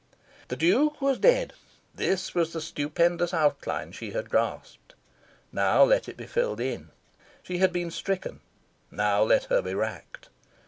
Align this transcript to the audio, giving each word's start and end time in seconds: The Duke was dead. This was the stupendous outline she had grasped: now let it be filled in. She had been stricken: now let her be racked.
The 0.47 0.55
Duke 0.55 0.99
was 0.99 1.19
dead. 1.19 1.53
This 1.93 2.33
was 2.33 2.53
the 2.53 2.59
stupendous 2.59 3.35
outline 3.35 3.91
she 3.91 4.13
had 4.13 4.31
grasped: 4.31 4.95
now 5.51 5.83
let 5.83 6.09
it 6.09 6.17
be 6.17 6.25
filled 6.25 6.59
in. 6.59 6.89
She 7.43 7.59
had 7.59 7.71
been 7.71 7.91
stricken: 7.91 8.39
now 8.89 9.21
let 9.21 9.43
her 9.43 9.61
be 9.61 9.75
racked. 9.75 10.29